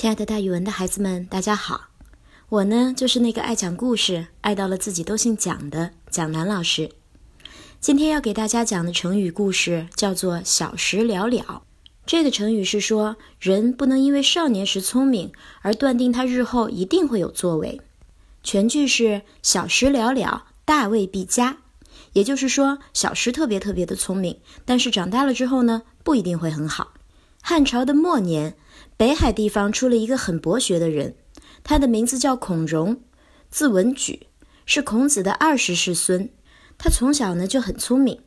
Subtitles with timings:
[0.00, 1.88] 亲爱的，大语文的孩子们，大家好！
[2.50, 6.92] 我呢，就是那个爱讲故事、爱到了自己都姓蒋的蒋楠老师。
[7.80, 11.64] 今天要给大家讲的成语故事叫做“小时了了”。
[12.06, 15.32] 这个成语是说，人不能因为少年时聪明
[15.62, 17.80] 而断定他日后一定会有作为。
[18.44, 21.56] 全句是“小时了了，大未必佳”，
[22.14, 26.92] 也就是说，小时特别特别的聪明，但是长大了之后呢，不一定会很好。
[27.42, 28.56] 汉朝的末年。
[28.96, 31.14] 北海地方出了一个很博学的人，
[31.62, 33.00] 他的名字叫孔融，
[33.50, 34.26] 字文举，
[34.66, 36.28] 是孔子的二十世孙。
[36.76, 38.20] 他从小呢就很聪明，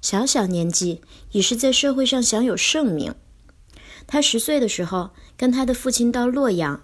[0.00, 1.00] 小小年纪
[1.32, 3.14] 已是在社会上享有盛名。
[4.06, 6.80] 他十岁的时候，跟他的父亲到洛阳，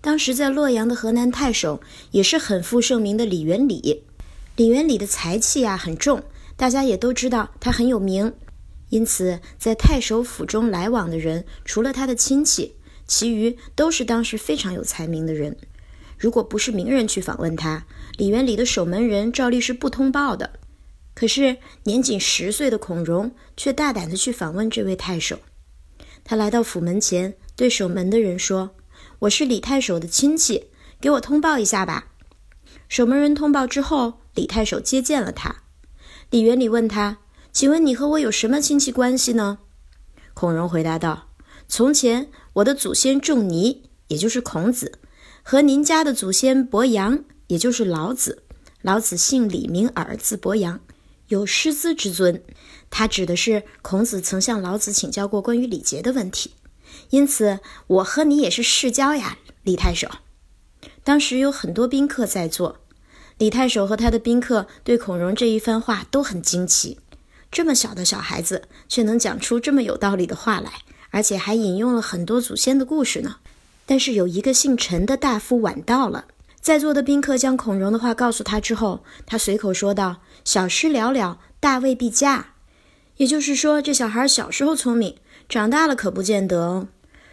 [0.00, 4.04] 当时在洛阳的河南太守也是很负盛名的李元礼。
[4.56, 6.22] 李元礼的才气啊很重，
[6.56, 8.32] 大家也都知道他很有名，
[8.92, 12.76] 因此在太守府中来往的人，除了他的亲戚。
[13.06, 15.56] 其余都是当时非常有才名的人，
[16.18, 17.86] 如果不是名人去访问他，
[18.18, 20.52] 李元礼的守门人照例是不通报的。
[21.14, 25.38] 可是年仅十岁的孔融却大胆地去访问这位太守。
[26.22, 28.74] 他来到府门前，对守门的人说
[29.20, 30.66] ：“我是李太守的亲戚，
[31.00, 32.12] 给我通报一下吧。”
[32.88, 35.62] 守门人通报之后，李太守接见了他。
[36.30, 37.18] 李元礼问他
[37.52, 39.58] ：“请问你和我有什么亲戚关系呢？”
[40.34, 41.28] 孔融回答道。
[41.68, 44.98] 从前，我的祖先仲尼，也就是孔子，
[45.42, 48.42] 和您家的祖先伯阳，也就是老子。
[48.82, 50.80] 老子姓李，名耳，字伯阳，
[51.28, 52.42] 有师资之尊。
[52.90, 56.54] 他指的是孔子曾向老子请教过关于礼节的问题。
[57.10, 60.10] 因此，我和你也是世交呀，李太守。
[61.04, 62.80] 当时有很多宾客在座，
[63.38, 66.98] 李太守和他的宾客对孔融这一番话都很惊奇。
[67.52, 70.72] 这么小的小孩子，却能讲出这么有道理的话来。
[71.10, 73.36] 而且还引用了很多祖先的故事呢。
[73.84, 76.24] 但是有一个姓陈的大夫晚到了，
[76.58, 82.54] 在座的宾客将孔融的话告诉他之后，他随口说道：“小时了了，大未必佳。”
[83.18, 85.16] 也就是说，这小孩小时候聪明，
[85.50, 86.88] 长大了可不见得哦。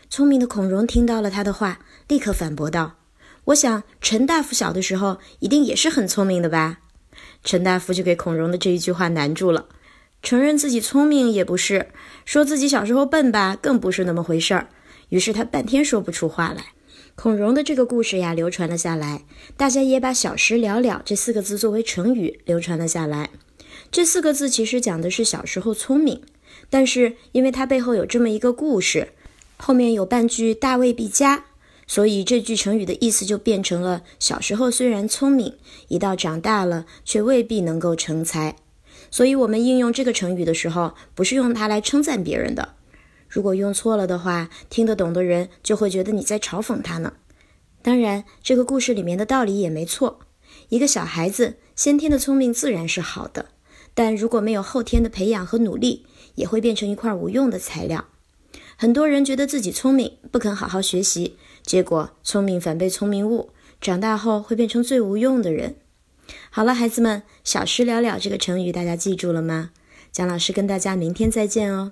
[0.09, 2.97] 聪明的孔融听到了他的话，立刻反驳道
[3.45, 6.79] ：“我想陈大夫小的时候一定也是很聪明的吧？”
[7.45, 9.67] 陈大夫就给孔融的这一句话难住了。
[10.21, 11.87] 承认自己聪明也不是，
[12.25, 14.69] 说自己小时候笨吧，更不是那么回事儿。
[15.09, 16.65] 于是他半天说不出话来。
[17.15, 19.23] 孔融的这个故事呀，流传了下来，
[19.57, 23.29] 大家也把“小时了了”这四个字作为成语流传了下来。
[23.91, 26.21] 这四个字其实讲的是小时候聪明，
[26.69, 29.09] 但是因为它背后有这么一个故事，
[29.57, 31.45] 后面有半句“大未必佳”，
[31.87, 35.55] 所以这句成语的意思就变成了：小时候虽然聪明，
[35.89, 38.55] 一到长大了却未必能够成才。
[39.11, 42.75] 所以，我们应用这个成语的时候，不是用它来称赞别人的。
[43.27, 47.13] 如果用错了的话，听得懂的人就会觉得你在嘲讽他呢。
[47.81, 50.19] 当然，这个故事里面的道理也没错。
[50.69, 53.49] 一个小孩子先天的聪明自然是好的，
[53.93, 56.05] 但如果没有后天的培养和努力，
[56.35, 58.05] 也会变成一块无用的材料。
[58.75, 65.75] 很多人觉得自己聪明，不肯好好学习，结果聪明反被聪明误，长大后会变成最无用的人。
[66.49, 69.71] 好了，孩子们，“小诗了了”这个成语大家记住了吗？
[70.11, 71.91] 蒋老师跟大家明天再见哦。